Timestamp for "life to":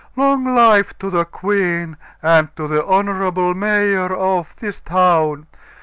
0.55-1.11